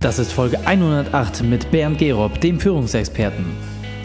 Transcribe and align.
Das 0.00 0.18
ist 0.18 0.32
Folge 0.32 0.58
108 0.66 1.42
mit 1.42 1.70
Bernd 1.70 1.98
Gerob, 1.98 2.40
dem 2.40 2.58
Führungsexperten. 2.58 3.44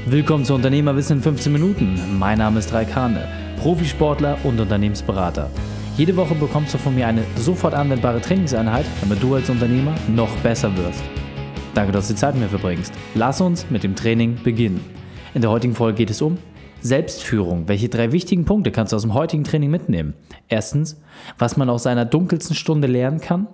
Willkommen 0.06 0.44
zu 0.44 0.54
Unternehmerwissen 0.54 1.20
in 1.20 1.24
15 1.24 1.54
Minuten. 1.54 1.98
Mein 2.20 2.40
Name 2.40 2.60
ist 2.60 2.74
Raik 2.74 2.94
Hane, 2.94 3.26
Profisportler 3.62 4.38
und 4.44 4.60
Unternehmensberater. 4.60 5.50
Jede 5.96 6.18
Woche 6.18 6.36
bekommst 6.36 6.74
du 6.74 6.78
von 6.78 6.96
mir 6.96 7.08
eine 7.08 7.24
sofort 7.38 7.74
anwendbare 7.74 8.20
Trainingseinheit, 8.20 8.86
damit 9.00 9.24
du 9.24 9.36
als 9.36 9.50
Unternehmer 9.50 9.96
noch 10.14 10.36
besser 10.40 10.76
wirst. 10.76 11.02
Danke, 11.74 11.94
dass 11.94 12.10
du 12.10 12.14
die 12.14 12.20
Zeit 12.20 12.34
mit 12.34 12.44
mir 12.44 12.50
verbringst. 12.50 12.94
Lass 13.14 13.40
uns 13.40 13.66
mit 13.70 13.86
dem 13.86 13.96
Training 13.96 14.38
beginnen. 14.44 14.84
In 15.34 15.40
der 15.40 15.50
heutigen 15.50 15.76
Folge 15.76 16.00
geht 16.00 16.10
es 16.10 16.22
um 16.22 16.38
Selbstführung. 16.82 17.70
Welche 17.70 17.88
drei 17.88 18.12
wichtigen 18.12 18.44
Punkte 18.44 18.74
kannst 18.74 18.92
du 18.92 18.98
aus 18.98 19.04
dem 19.04 19.14
heutigen 19.14 19.46
Training 19.46 19.72
mitnehmen? 19.72 20.14
Erstens, 20.50 21.00
was 21.38 21.56
man 21.56 21.70
aus 21.70 21.84
seiner 21.84 22.04
dunkelsten 22.04 22.54
Stunde 22.54 22.88
lernen 22.88 23.22
kann. 23.22 23.48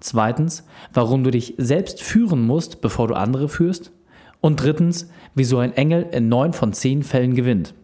Zweitens, 0.00 0.66
warum 0.92 1.24
du 1.24 1.30
dich 1.30 1.54
selbst 1.56 2.02
führen 2.02 2.46
musst, 2.46 2.80
bevor 2.80 3.08
du 3.08 3.14
andere 3.14 3.48
führst. 3.48 3.92
Und 4.40 4.62
drittens, 4.62 5.10
wieso 5.34 5.58
ein 5.58 5.72
Engel 5.74 6.02
in 6.12 6.28
neun 6.28 6.52
von 6.52 6.72
zehn 6.72 7.02
Fällen 7.02 7.34
gewinnt. 7.34 7.74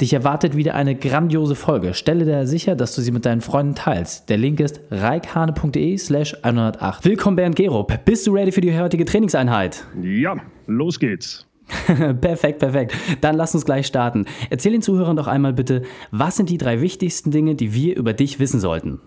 Dich 0.00 0.12
erwartet 0.12 0.56
wieder 0.56 0.74
eine 0.74 0.94
grandiose 0.94 1.54
Folge. 1.54 1.94
Stelle 1.94 2.24
dir 2.24 2.46
sicher, 2.46 2.74
dass 2.74 2.94
du 2.94 3.02
sie 3.02 3.12
mit 3.12 3.26
deinen 3.26 3.40
Freunden 3.40 3.74
teilst. 3.74 4.28
Der 4.30 4.38
Link 4.38 4.60
ist 4.60 4.80
reikhane.de 4.90 5.98
slash 5.98 6.36
108. 6.42 7.04
Willkommen 7.04 7.36
Bernd 7.36 7.56
Gerob. 7.56 8.04
Bist 8.04 8.26
du 8.26 8.32
ready 8.32 8.52
für 8.52 8.60
die 8.60 8.76
heutige 8.78 9.04
Trainingseinheit? 9.04 9.84
Ja, 10.02 10.36
los 10.66 10.98
geht's. 10.98 11.46
perfekt, 12.20 12.58
perfekt. 12.58 12.94
Dann 13.20 13.36
lass 13.36 13.54
uns 13.54 13.64
gleich 13.64 13.86
starten. 13.86 14.26
Erzähl 14.48 14.72
den 14.72 14.82
Zuhörern 14.82 15.16
doch 15.16 15.26
einmal 15.26 15.52
bitte, 15.52 15.82
was 16.10 16.36
sind 16.36 16.50
die 16.50 16.58
drei 16.58 16.80
wichtigsten 16.80 17.30
Dinge, 17.30 17.54
die 17.54 17.74
wir 17.74 17.96
über 17.96 18.12
dich 18.12 18.40
wissen 18.40 18.58
sollten? 18.60 19.00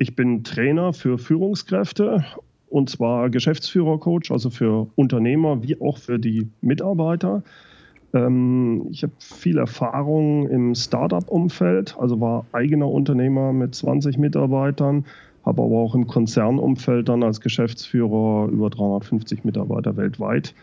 Ich 0.00 0.16
bin 0.16 0.44
Trainer 0.44 0.94
für 0.94 1.18
Führungskräfte 1.18 2.24
und 2.70 2.88
zwar 2.88 3.28
Geschäftsführercoach, 3.28 4.30
also 4.30 4.48
für 4.48 4.88
Unternehmer 4.96 5.62
wie 5.62 5.78
auch 5.78 5.98
für 5.98 6.18
die 6.18 6.48
Mitarbeiter. 6.62 7.42
Ähm, 8.14 8.86
ich 8.90 9.02
habe 9.02 9.12
viel 9.18 9.58
Erfahrung 9.58 10.48
im 10.48 10.74
Startup-Umfeld, 10.74 11.98
also 11.98 12.18
war 12.18 12.46
eigener 12.52 12.88
Unternehmer 12.88 13.52
mit 13.52 13.74
20 13.74 14.16
Mitarbeitern, 14.16 15.04
habe 15.44 15.62
aber 15.64 15.76
auch 15.76 15.94
im 15.94 16.06
Konzernumfeld 16.06 17.10
dann 17.10 17.22
als 17.22 17.42
Geschäftsführer 17.42 18.48
über 18.50 18.70
350 18.70 19.44
Mitarbeiter 19.44 19.98
weltweit 19.98 20.54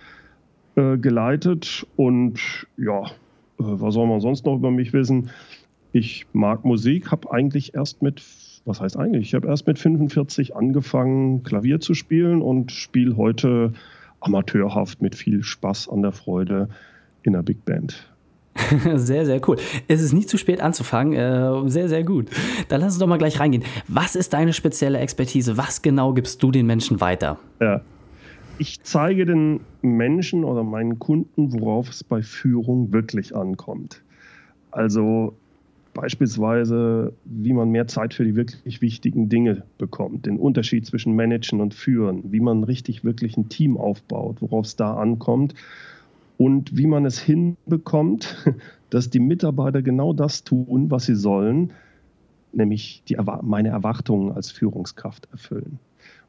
äh, 0.77 0.97
geleitet. 0.97 1.85
Und 1.95 2.65
ja, 2.75 3.03
äh, 3.03 3.07
was 3.57 3.93
soll 3.93 4.07
man 4.07 4.19
sonst 4.19 4.47
noch 4.47 4.55
über 4.55 4.71
mich 4.71 4.93
wissen? 4.93 5.29
Ich 5.91 6.25
mag 6.33 6.65
Musik, 6.65 7.11
habe 7.11 7.31
eigentlich 7.31 7.75
erst 7.75 8.01
mit 8.01 8.19
was 8.67 8.81
heißt 8.81 8.97
eigentlich? 8.97 9.27
Ich 9.27 9.33
habe 9.33 9.47
erst 9.47 9.65
mit 9.65 9.79
45 9.79 10.55
angefangen, 10.55 11.43
Klavier 11.43 11.79
zu 11.79 11.93
spielen 11.93 12.41
und 12.41 12.71
spiele 12.71 13.17
heute 13.17 13.73
amateurhaft 14.19 15.01
mit 15.01 15.15
viel 15.15 15.43
Spaß 15.43 15.89
an 15.89 16.01
der 16.01 16.11
Freude 16.11 16.69
in 17.23 17.33
der 17.33 17.43
Big 17.43 17.65
Band. 17.65 18.07
Sehr, 18.95 19.23
sehr 19.25 19.39
cool. 19.47 19.57
Es 19.87 20.01
ist 20.01 20.13
nicht 20.13 20.29
zu 20.29 20.37
spät 20.37 20.61
anzufangen. 20.61 21.13
Äh, 21.13 21.69
sehr, 21.69 21.87
sehr 21.89 22.03
gut. 22.03 22.29
Dann 22.69 22.81
lass 22.81 22.93
uns 22.93 22.99
doch 22.99 23.05
mal 23.05 23.19
gleich 23.19 23.39
reingehen. 23.39 23.63
Was 23.87 24.15
ist 24.15 24.33
deine 24.33 24.51
spezielle 24.51 24.97
Expertise? 24.97 25.57
Was 25.57 25.83
genau 25.83 26.13
gibst 26.13 26.41
du 26.41 26.49
den 26.49 26.65
Menschen 26.65 26.99
weiter? 26.99 27.37
Ja. 27.61 27.81
Ich 28.57 28.81
zeige 28.81 29.27
den 29.27 29.59
Menschen 29.83 30.43
oder 30.43 30.63
meinen 30.63 30.97
Kunden, 30.97 31.53
worauf 31.53 31.89
es 31.89 32.03
bei 32.03 32.23
Führung 32.23 32.91
wirklich 32.91 33.35
ankommt. 33.35 34.01
Also 34.71 35.35
Beispielsweise, 35.97 37.11
wie 37.25 37.53
man 37.53 37.71
mehr 37.71 37.87
Zeit 37.87 38.13
für 38.13 38.23
die 38.23 38.35
wirklich 38.35 38.83
wichtigen 38.83 39.29
Dinge 39.29 39.63
bekommt, 39.79 40.27
den 40.27 40.37
Unterschied 40.37 40.85
zwischen 40.85 41.15
Managen 41.15 41.59
und 41.59 41.73
Führen, 41.73 42.31
wie 42.31 42.39
man 42.39 42.63
richtig 42.63 43.03
wirklich 43.03 43.35
ein 43.35 43.49
Team 43.49 43.77
aufbaut, 43.77 44.39
worauf 44.39 44.67
es 44.67 44.75
da 44.75 44.93
ankommt 44.93 45.55
und 46.37 46.77
wie 46.77 46.85
man 46.85 47.03
es 47.05 47.19
hinbekommt, 47.19 48.45
dass 48.91 49.09
die 49.09 49.19
Mitarbeiter 49.19 49.81
genau 49.81 50.13
das 50.13 50.43
tun, 50.43 50.91
was 50.91 51.05
sie 51.05 51.15
sollen, 51.15 51.73
nämlich 52.53 53.01
die, 53.09 53.17
meine 53.41 53.69
Erwartungen 53.69 54.31
als 54.31 54.51
Führungskraft 54.51 55.27
erfüllen. 55.31 55.79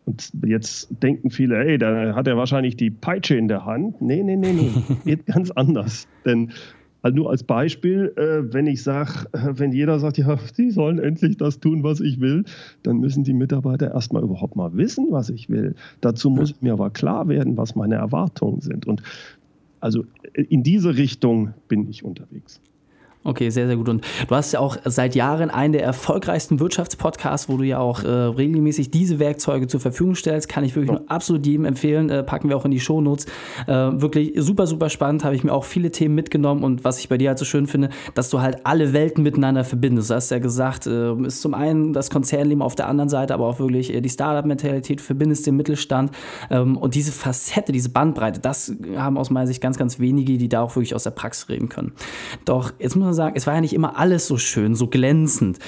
Und 0.06 0.32
jetzt 0.47 0.88
denken 1.03 1.28
viele, 1.28 1.62
ey, 1.62 1.76
da 1.76 2.14
hat 2.14 2.26
er 2.26 2.38
wahrscheinlich 2.38 2.75
die 2.76 2.88
Peitsche 2.88 3.37
in 3.37 3.48
der 3.48 3.66
Hand. 3.66 4.00
Nee, 4.00 4.22
nee, 4.22 4.37
nee, 4.37 4.54
nee, 4.54 4.70
geht 5.04 5.26
ganz 5.26 5.50
anders. 5.50 6.09
Denn 6.25 6.53
also 7.03 7.16
nur 7.16 7.31
als 7.31 7.42
Beispiel, 7.44 8.12
äh, 8.16 8.53
wenn 8.53 8.66
ich 8.66 8.82
sage, 8.82 9.26
äh, 9.32 9.53
wenn 9.53 9.72
jeder 9.72 9.98
sagt, 9.98 10.19
ja, 10.19 10.36
sie 10.54 10.70
sollen 10.70 10.98
endlich 10.98 11.36
das 11.36 11.60
tun, 11.60 11.82
was 11.82 12.00
ich 12.00 12.20
will, 12.20 12.44
dann 12.82 12.98
müssen 12.98 13.25
die 13.25 13.34
Mitarbeiter 13.34 13.92
erstmal 13.92 14.22
überhaupt 14.22 14.56
mal 14.56 14.76
wissen, 14.76 15.06
was 15.10 15.31
ich 15.31 15.48
will. 15.48 15.75
Dazu 16.00 16.31
muss 16.31 16.60
mir 16.60 16.72
aber 16.72 16.91
klar 16.91 17.28
werden, 17.28 17.56
was 17.56 17.76
meine 17.76 17.97
Erwartungen 17.97 18.60
sind. 18.60 18.87
Und 18.87 19.03
also 19.81 20.04
äh, 20.32 20.42
in 20.42 20.62
diese 20.62 20.97
Richtung 20.97 21.54
bin 21.69 21.88
ich 21.88 22.04
unterwegs. 22.04 22.60
Okay, 23.25 23.51
sehr, 23.51 23.67
sehr 23.67 23.77
gut. 23.77 23.89
Und 23.89 24.05
du 24.29 24.34
hast 24.34 24.53
ja 24.53 24.61
auch 24.61 24.77
seit 24.84 25.15
Jahren 25.15 25.51
einen 25.51 25.73
der 25.73 25.83
erfolgreichsten 25.83 26.61
Wirtschaftspodcasts, 26.61 27.49
wo 27.49 27.56
du 27.56 27.65
ja 27.65 27.79
auch 27.79 28.05
äh, 28.05 28.09
regelmäßig 28.09 28.91
diese 28.91 29.19
Werkzeuge 29.19 29.67
zur 29.67 29.81
Verfügung 29.81 30.15
stellst. 30.15 30.49
Kann 30.49 30.62
ich 30.62 30.77
wirklich 30.77 30.93
ja. 30.93 31.01
nur 31.01 31.11
absolut 31.11 31.45
jedem 31.45 31.65
empfehlen. 31.65 32.11
Äh, 32.11 32.23
packen 32.23 32.49
wir 32.49 32.56
auch 32.56 32.65
in 32.65 32.71
die 32.71 32.81
Shownotes. 32.81 33.27
Äh, 33.67 33.73
wirklich 33.73 34.33
super, 34.37 34.67
super 34.67 34.89
spannend. 34.89 35.25
Habe 35.25 35.34
ich 35.34 35.43
mir 35.43 35.53
auch 35.53 35.65
viele 35.65 35.91
Themen 35.91 36.15
mitgenommen. 36.15 36.62
Und 36.62 36.84
was 36.84 37.01
ich 37.01 37.09
bei 37.09 37.19
dir 37.19 37.31
halt 37.31 37.39
so 37.39 37.45
schön 37.45 37.67
finde, 37.67 37.91
dass 38.15 38.31
du 38.31 38.41
halt 38.41 38.65
alle 38.65 38.93
Welten 38.93 39.25
miteinander 39.25 39.65
verbindest. 39.65 40.11
Du 40.11 40.15
hast 40.15 40.31
ja 40.31 40.39
gesagt, 40.39 40.87
äh, 40.87 41.12
ist 41.27 41.43
zum 41.43 41.55
einen 41.55 41.93
das 41.93 42.11
Konzernleben 42.11 42.62
auf 42.62 42.77
der 42.77 42.87
anderen 42.87 43.09
Seite, 43.09 43.35
aber 43.35 43.47
auch 43.47 43.59
wirklich 43.59 43.93
äh, 43.93 44.00
die 44.00 44.11
Startup-Mentalität. 44.11 45.00
Verbindest 45.00 45.47
den 45.47 45.56
Mittelstand. 45.56 46.12
Ähm, 46.50 46.77
und 46.77 46.95
diese 46.95 47.11
Facette, 47.11 47.73
diese 47.73 47.91
Bandbreite, 47.91 48.39
das 48.39 48.73
haben 48.97 49.19
aus 49.19 49.31
meiner 49.31 49.49
Sicht 49.49 49.61
ganz, 49.61 49.77
ganz 49.77 49.99
wenige, 49.99 50.39
die 50.39 50.49
da 50.49 50.62
auch 50.62 50.77
wirklich 50.77 50.95
aus 50.95 51.03
der 51.03 51.11
Praxis 51.11 51.49
reden 51.49 51.69
können. 51.69 51.93
Doch 52.45 52.73
jetzt 52.79 52.95
muss 52.95 53.07
man 53.08 53.14
sagen, 53.14 53.34
es 53.36 53.46
war 53.46 53.54
ja 53.54 53.60
nicht 53.60 53.74
immer 53.74 53.98
alles 53.98 54.26
so 54.26 54.36
schön, 54.36 54.74
so 54.74 54.86
glänzend. 54.86 55.58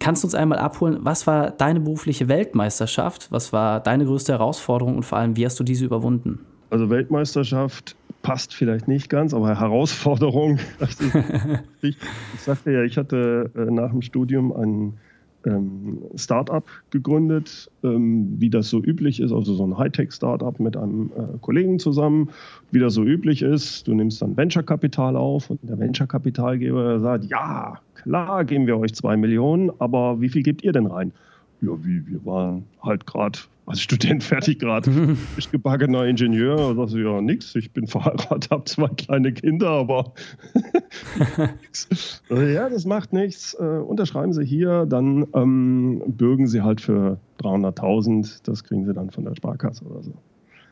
Kannst 0.00 0.22
du 0.22 0.26
uns 0.26 0.34
einmal 0.34 0.58
abholen, 0.58 0.98
was 1.00 1.26
war 1.26 1.50
deine 1.50 1.80
berufliche 1.80 2.28
Weltmeisterschaft? 2.28 3.30
Was 3.30 3.52
war 3.52 3.80
deine 3.80 4.04
größte 4.04 4.32
Herausforderung 4.32 4.96
und 4.96 5.02
vor 5.04 5.18
allem, 5.18 5.36
wie 5.36 5.46
hast 5.46 5.58
du 5.60 5.64
diese 5.64 5.84
überwunden? 5.84 6.40
Also 6.70 6.90
Weltmeisterschaft 6.90 7.96
passt 8.22 8.54
vielleicht 8.54 8.88
nicht 8.88 9.08
ganz, 9.08 9.32
aber 9.32 9.58
Herausforderung. 9.58 10.58
ich, 11.82 11.96
ich 12.34 12.40
sagte 12.40 12.72
ja, 12.72 12.82
ich 12.82 12.96
hatte 12.96 13.50
äh, 13.54 13.70
nach 13.70 13.90
dem 13.90 14.02
Studium 14.02 14.52
einen 14.52 14.98
ähm, 15.46 15.98
Startup 16.16 16.64
gegründet, 16.90 17.70
ähm, 17.82 18.34
wie 18.38 18.50
das 18.50 18.68
so 18.68 18.82
üblich 18.82 19.20
ist, 19.20 19.32
also 19.32 19.54
so 19.54 19.66
ein 19.66 19.76
Hightech-Startup 19.76 20.58
mit 20.60 20.76
einem 20.76 21.10
äh, 21.16 21.38
Kollegen 21.40 21.78
zusammen, 21.78 22.30
wie 22.70 22.78
das 22.78 22.94
so 22.94 23.04
üblich 23.04 23.42
ist. 23.42 23.86
Du 23.86 23.94
nimmst 23.94 24.22
dann 24.22 24.36
Venture-Kapital 24.36 25.16
auf 25.16 25.50
und 25.50 25.60
der 25.62 25.78
Venture-Kapitalgeber 25.78 27.00
sagt, 27.00 27.24
ja, 27.26 27.78
klar 27.94 28.44
geben 28.44 28.66
wir 28.66 28.78
euch 28.78 28.94
zwei 28.94 29.16
Millionen, 29.16 29.70
aber 29.78 30.20
wie 30.20 30.28
viel 30.28 30.42
gebt 30.42 30.62
ihr 30.64 30.72
denn 30.72 30.86
rein? 30.86 31.12
Ja, 31.60 31.72
wie, 31.84 32.06
wir 32.06 32.24
waren 32.24 32.64
halt 32.82 33.06
gerade 33.06 33.38
als 33.66 33.80
Student 33.80 34.22
fertig 34.24 34.58
gerade, 34.58 34.90
ich 35.36 35.50
gebackener 35.50 36.04
Ingenieur, 36.04 36.56
da 36.56 36.74
sagst 36.74 36.94
du, 36.94 36.98
ja, 36.98 37.20
nix, 37.20 37.54
ich 37.54 37.72
bin 37.72 37.86
verheiratet, 37.86 38.50
habe 38.50 38.64
zwei 38.64 38.88
kleine 38.88 39.32
Kinder, 39.32 39.70
aber 39.70 40.12
ja, 42.30 42.68
das 42.68 42.84
macht 42.84 43.12
nichts. 43.12 43.54
Äh, 43.58 43.62
unterschreiben 43.62 44.32
Sie 44.32 44.44
hier, 44.44 44.86
dann 44.86 45.26
ähm, 45.34 46.02
bürgen 46.06 46.46
Sie 46.46 46.62
halt 46.62 46.80
für 46.80 47.18
300.000, 47.40 48.40
das 48.44 48.64
kriegen 48.64 48.84
Sie 48.84 48.92
dann 48.92 49.10
von 49.10 49.24
der 49.24 49.34
Sparkasse 49.34 49.84
oder 49.84 50.02
so. 50.02 50.12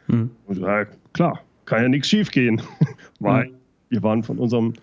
Mhm. 0.09 0.31
Und, 0.47 0.59
ja, 0.59 0.85
klar, 1.13 1.41
kann 1.65 1.83
ja 1.83 1.89
nichts 1.89 2.09
schief 2.09 2.31
gehen, 2.31 2.61
weil 3.21 3.49
mhm. 3.49 3.55
wir 3.89 4.03
waren 4.03 4.23
von 4.23 4.39
unserem 4.39 4.75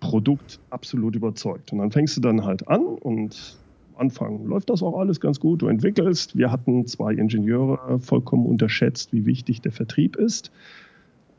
Produkt 0.00 0.58
absolut 0.70 1.14
überzeugt. 1.14 1.72
Und 1.72 1.78
dann 1.78 1.92
fängst 1.92 2.16
du 2.16 2.20
dann 2.20 2.44
halt 2.44 2.66
an 2.66 2.82
und 2.82 3.56
Anfang 4.02 4.44
läuft 4.46 4.68
das 4.70 4.82
auch 4.82 4.98
alles 4.98 5.20
ganz 5.20 5.38
gut. 5.38 5.62
Du 5.62 5.68
entwickelst. 5.68 6.36
Wir 6.36 6.50
hatten 6.50 6.86
zwei 6.86 7.14
Ingenieure 7.14 8.00
vollkommen 8.00 8.46
unterschätzt, 8.46 9.12
wie 9.12 9.26
wichtig 9.26 9.60
der 9.60 9.70
Vertrieb 9.70 10.16
ist. 10.16 10.50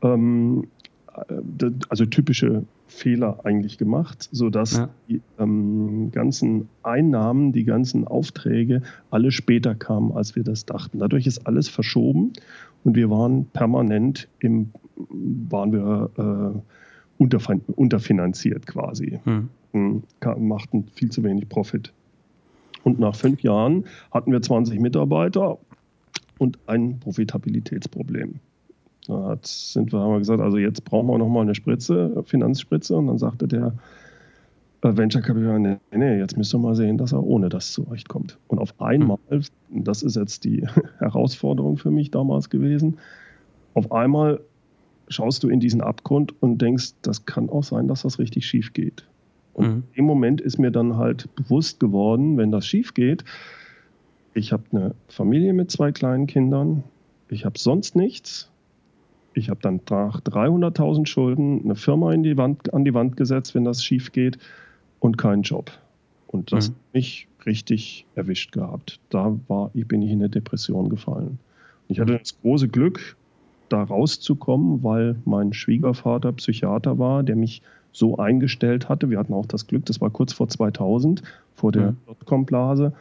Ähm, 0.02 0.68
äh, 1.14 1.70
also 1.88 2.06
typische 2.06 2.64
Fehler 2.86 3.40
eigentlich 3.44 3.76
gemacht, 3.76 4.28
sodass 4.32 4.76
ja. 4.76 4.88
die 5.08 5.20
ähm, 5.38 6.10
ganzen 6.12 6.68
Einnahmen, 6.82 7.52
die 7.52 7.64
ganzen 7.64 8.06
Aufträge 8.06 8.82
alle 9.10 9.30
später 9.30 9.74
kamen, 9.74 10.12
als 10.12 10.36
wir 10.36 10.44
das 10.44 10.64
dachten. 10.64 11.00
Dadurch 11.00 11.26
ist 11.26 11.46
alles 11.46 11.68
verschoben 11.68 12.32
und 12.84 12.96
wir 12.96 13.10
waren 13.10 13.46
permanent 13.46 14.28
im, 14.38 14.70
waren 15.50 15.72
wir 15.72 16.10
äh, 16.16 17.22
unterfinanziert 17.76 18.66
quasi. 18.66 19.20
Hm. 19.24 20.02
Machten 20.38 20.86
viel 20.94 21.10
zu 21.10 21.24
wenig 21.24 21.48
Profit. 21.48 21.92
Und 22.84 23.00
nach 23.00 23.16
fünf 23.16 23.42
Jahren 23.42 23.86
hatten 24.12 24.30
wir 24.30 24.40
20 24.40 24.78
Mitarbeiter 24.78 25.58
und 26.38 26.58
ein 26.66 27.00
Profitabilitätsproblem. 27.00 28.36
Da 29.06 29.36
sind 29.42 29.92
wir, 29.92 30.00
haben 30.00 30.12
wir 30.12 30.18
gesagt, 30.18 30.40
also 30.40 30.56
jetzt 30.56 30.84
brauchen 30.84 31.08
wir 31.08 31.18
nochmal 31.18 31.42
eine 31.42 31.54
Spritze, 31.54 32.22
Finanzspritze. 32.26 32.96
Und 32.96 33.08
dann 33.08 33.18
sagte 33.18 33.48
der 33.48 33.74
äh, 34.82 34.96
Venture 34.96 35.22
Capital, 35.22 35.58
nee, 35.58 35.76
nee, 35.94 36.18
jetzt 36.18 36.36
müsst 36.36 36.54
ihr 36.54 36.58
mal 36.58 36.74
sehen, 36.74 36.98
dass 36.98 37.12
er 37.12 37.22
ohne 37.22 37.48
das 37.48 37.72
zurechtkommt. 37.72 38.38
Und 38.48 38.58
auf 38.58 38.80
einmal, 38.80 39.18
mhm. 39.30 39.84
das 39.84 40.02
ist 40.02 40.16
jetzt 40.16 40.44
die 40.44 40.66
Herausforderung 40.98 41.76
für 41.78 41.90
mich 41.90 42.10
damals 42.10 42.50
gewesen, 42.50 42.98
auf 43.74 43.90
einmal 43.90 44.40
schaust 45.08 45.42
du 45.42 45.48
in 45.48 45.60
diesen 45.60 45.80
Abgrund 45.80 46.34
und 46.40 46.58
denkst, 46.58 46.92
das 47.02 47.26
kann 47.26 47.50
auch 47.50 47.64
sein, 47.64 47.88
dass 47.88 48.02
das 48.02 48.18
richtig 48.18 48.46
schief 48.46 48.72
geht. 48.72 49.04
Und 49.54 49.66
mhm. 49.66 49.82
im 49.94 50.04
Moment 50.04 50.40
ist 50.40 50.58
mir 50.58 50.70
dann 50.70 50.96
halt 50.96 51.34
bewusst 51.36 51.80
geworden, 51.80 52.36
wenn 52.36 52.50
das 52.50 52.66
schief 52.66 52.92
geht, 52.92 53.24
ich 54.34 54.52
habe 54.52 54.64
eine 54.72 54.94
Familie 55.08 55.52
mit 55.52 55.70
zwei 55.70 55.92
kleinen 55.92 56.26
Kindern, 56.26 56.82
ich 57.28 57.44
habe 57.44 57.58
sonst 57.58 57.96
nichts. 57.96 58.50
Ich 59.36 59.50
habe 59.50 59.60
dann 59.62 59.80
300.000 59.80 61.06
Schulden, 61.06 61.62
eine 61.64 61.74
Firma 61.74 62.12
in 62.12 62.22
die 62.22 62.36
Wand, 62.36 62.72
an 62.72 62.84
die 62.84 62.94
Wand 62.94 63.16
gesetzt, 63.16 63.54
wenn 63.54 63.64
das 63.64 63.82
schief 63.82 64.12
geht 64.12 64.38
und 65.00 65.18
keinen 65.18 65.42
Job. 65.42 65.72
Und 66.28 66.52
das 66.52 66.70
mhm. 66.70 66.76
mich 66.92 67.28
richtig 67.44 68.06
erwischt 68.14 68.52
gehabt. 68.52 69.00
Da 69.10 69.36
war, 69.48 69.70
bin 69.70 70.02
ich 70.02 70.10
in 70.10 70.20
eine 70.20 70.28
Depression 70.28 70.88
gefallen. 70.88 71.38
Ich 71.88 72.00
hatte 72.00 72.18
das 72.18 72.40
große 72.40 72.68
Glück, 72.68 73.16
da 73.74 73.82
rauszukommen, 73.82 74.84
weil 74.84 75.16
mein 75.24 75.52
Schwiegervater 75.52 76.32
Psychiater 76.32 76.98
war, 76.98 77.24
der 77.24 77.34
mich 77.34 77.60
so 77.90 78.18
eingestellt 78.18 78.88
hatte. 78.88 79.10
Wir 79.10 79.18
hatten 79.18 79.34
auch 79.34 79.46
das 79.46 79.66
Glück, 79.66 79.84
das 79.86 80.00
war 80.00 80.10
kurz 80.10 80.32
vor 80.32 80.48
2000, 80.48 81.22
vor 81.54 81.72
der 81.72 81.92
mhm. 81.92 81.96
Dotcom-Blase, 82.06 82.92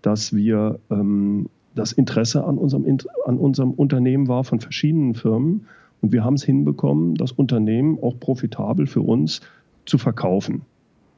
dass 0.00 0.34
wir 0.34 0.78
ähm, 0.90 1.48
das 1.74 1.92
Interesse 1.92 2.44
an 2.44 2.56
unserem, 2.56 2.98
an 3.26 3.38
unserem 3.38 3.72
Unternehmen 3.72 4.28
war 4.28 4.44
von 4.44 4.60
verschiedenen 4.60 5.14
Firmen. 5.14 5.66
Und 6.00 6.12
wir 6.12 6.24
haben 6.24 6.34
es 6.34 6.44
hinbekommen, 6.44 7.14
das 7.14 7.32
Unternehmen 7.32 7.98
auch 8.02 8.18
profitabel 8.18 8.86
für 8.86 9.02
uns 9.02 9.42
zu 9.84 9.98
verkaufen 9.98 10.62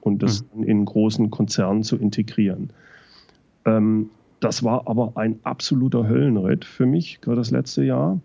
und 0.00 0.22
das 0.22 0.44
mhm. 0.54 0.64
in 0.64 0.84
großen 0.84 1.30
Konzernen 1.30 1.84
zu 1.84 1.96
integrieren. 1.96 2.70
Ähm, 3.64 4.10
das 4.40 4.64
war 4.64 4.88
aber 4.88 5.12
ein 5.16 5.38
absoluter 5.44 6.08
Höllenritt 6.08 6.64
für 6.64 6.86
mich, 6.86 7.20
gerade 7.20 7.36
das 7.36 7.50
letzte 7.50 7.84
Jahr, 7.84 8.18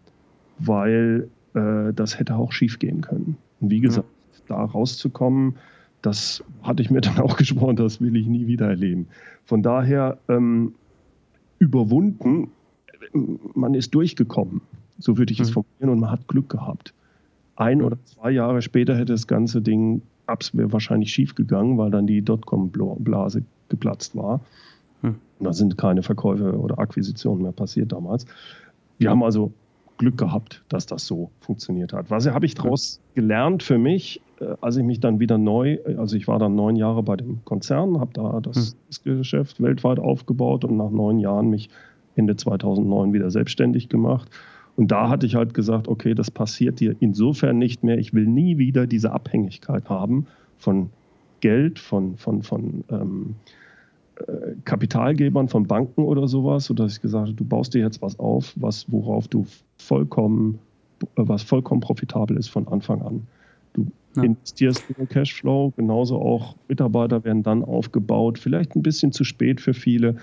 weil 0.59 1.29
äh, 1.53 1.93
das 1.93 2.19
hätte 2.19 2.35
auch 2.35 2.51
schief 2.51 2.79
gehen 2.79 3.01
können. 3.01 3.37
Und 3.59 3.69
wie 3.69 3.79
gesagt, 3.79 4.07
mhm. 4.07 4.47
da 4.47 4.63
rauszukommen, 4.63 5.55
das 6.01 6.43
hatte 6.61 6.81
ich 6.81 6.89
mir 6.89 7.01
dann 7.01 7.19
auch 7.19 7.37
geschworen, 7.37 7.75
das 7.75 8.01
will 8.01 8.15
ich 8.15 8.27
nie 8.27 8.47
wieder 8.47 8.67
erleben. 8.67 9.07
Von 9.45 9.63
daher 9.63 10.17
ähm, 10.27 10.73
überwunden, 11.59 12.49
man 13.53 13.73
ist 13.73 13.93
durchgekommen, 13.95 14.61
so 14.99 15.17
würde 15.17 15.33
ich 15.33 15.39
es 15.39 15.49
mhm. 15.49 15.53
formulieren, 15.53 15.89
und 15.89 15.99
man 15.99 16.11
hat 16.11 16.27
Glück 16.27 16.49
gehabt. 16.49 16.93
Ein 17.55 17.81
oder 17.81 17.97
zwei 18.03 18.31
Jahre 18.31 18.61
später 18.61 18.95
hätte 18.95 19.13
das 19.13 19.27
ganze 19.27 19.61
Ding 19.61 20.01
wäre 20.53 20.73
wahrscheinlich 20.73 21.11
schief 21.13 21.35
gegangen, 21.35 21.77
weil 21.77 21.91
dann 21.91 22.07
die 22.07 22.21
Dotcom-Blase 22.21 23.43
geplatzt 23.69 24.15
war. 24.15 24.41
Hm. 25.01 25.15
Da 25.39 25.53
sind 25.53 25.77
keine 25.77 26.03
Verkäufe 26.03 26.57
oder 26.57 26.79
Akquisitionen 26.79 27.43
mehr 27.43 27.51
passiert 27.51 27.91
damals. 27.91 28.25
Wir 28.97 29.09
haben 29.09 29.23
also 29.23 29.51
Glück 29.97 30.17
gehabt, 30.17 30.63
dass 30.69 30.85
das 30.85 31.05
so 31.05 31.29
funktioniert 31.39 31.93
hat. 31.93 32.09
Was 32.11 32.27
habe 32.27 32.45
ich 32.45 32.55
daraus 32.55 32.99
gelernt 33.13 33.63
für 33.63 33.77
mich, 33.77 34.21
äh, 34.39 34.55
als 34.61 34.77
ich 34.77 34.83
mich 34.83 34.99
dann 34.99 35.19
wieder 35.19 35.37
neu, 35.37 35.77
also 35.97 36.15
ich 36.17 36.27
war 36.27 36.39
dann 36.39 36.55
neun 36.55 36.75
Jahre 36.75 37.03
bei 37.03 37.15
dem 37.15 37.43
Konzern, 37.45 37.99
habe 37.99 38.11
da 38.13 38.39
das, 38.41 38.75
hm. 39.03 39.17
Geschäft 39.17 39.61
weltweit 39.61 39.99
aufgebaut 39.99 40.65
und 40.65 40.77
nach 40.77 40.89
neun 40.89 41.19
Jahren 41.19 41.49
mich 41.49 41.69
Ende 42.15 42.35
2009 42.35 43.13
wieder 43.13 43.29
selbstständig 43.31 43.89
gemacht. 43.89 44.29
Und 44.75 44.91
da 44.91 45.09
hatte 45.09 45.25
ich 45.25 45.35
halt 45.35 45.53
gesagt, 45.53 45.87
okay, 45.87 46.13
das 46.13 46.31
passiert 46.31 46.79
dir 46.79 46.95
insofern 46.99 47.57
nicht 47.57 47.83
mehr. 47.83 47.97
Ich 47.97 48.13
will 48.13 48.25
nie 48.25 48.57
wieder 48.57 48.87
diese 48.87 49.11
Abhängigkeit 49.11 49.89
haben 49.89 50.27
von 50.57 50.89
Geld, 51.39 51.79
von, 51.79 52.17
von, 52.17 52.41
von 52.41 52.83
ähm, 52.89 53.35
äh, 54.15 54.55
Kapitalgebern, 54.65 55.47
von 55.47 55.67
Banken 55.67 56.03
oder 56.03 56.27
sowas, 56.27 56.65
sodass 56.65 56.93
ich 56.93 57.01
gesagt 57.01 57.27
habe, 57.27 57.35
du 57.35 57.45
baust 57.45 57.73
dir 57.73 57.79
jetzt 57.79 58.01
was 58.01 58.19
auf, 58.19 58.53
was, 58.55 58.91
worauf 58.91 59.27
du 59.27 59.45
vollkommen, 59.77 60.59
was 61.15 61.43
vollkommen 61.43 61.81
profitabel 61.81 62.37
ist 62.37 62.47
von 62.47 62.67
Anfang 62.67 63.01
an. 63.01 63.27
Du 63.73 63.87
ja. 64.15 64.23
investierst 64.23 64.83
in 64.89 64.95
den 64.95 65.09
Cashflow, 65.09 65.73
genauso 65.75 66.19
auch 66.19 66.55
Mitarbeiter 66.67 67.23
werden 67.23 67.43
dann 67.43 67.63
aufgebaut, 67.63 68.39
vielleicht 68.39 68.75
ein 68.75 68.83
bisschen 68.83 69.11
zu 69.11 69.23
spät 69.23 69.61
für 69.61 69.73
viele, 69.73 70.15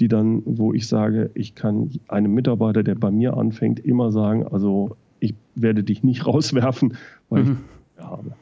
die 0.00 0.08
dann, 0.08 0.42
wo 0.44 0.72
ich 0.72 0.88
sage, 0.88 1.30
ich 1.34 1.54
kann 1.54 1.90
einem 2.08 2.32
Mitarbeiter, 2.34 2.82
der 2.82 2.94
bei 2.94 3.10
mir 3.10 3.36
anfängt, 3.36 3.80
immer 3.80 4.10
sagen, 4.10 4.46
also 4.46 4.96
ich 5.20 5.34
werde 5.54 5.84
dich 5.84 6.02
nicht 6.02 6.26
rauswerfen, 6.26 6.96
weil 7.28 7.44
mhm. 7.44 7.58
ich 7.96 8.02
habe. 8.02 8.32